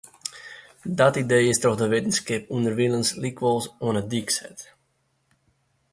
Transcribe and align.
Dat 1.01 1.15
idee 1.23 1.45
is 1.51 1.59
troch 1.61 1.79
de 1.81 1.87
wittenskip 1.93 2.43
ûnderwilens 2.55 3.09
lykwols 3.23 3.65
oan 3.85 3.99
’e 3.99 4.03
dyk 4.11 4.29
set. 4.37 4.57